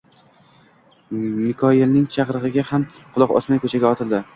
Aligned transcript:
Mikoyilning 1.19 2.09
chaqirig`iga 2.19 2.67
ham 2.75 2.91
quloq 2.99 3.41
osmay 3.41 3.67
ko`chaga 3.69 3.95
otildi 3.97 4.29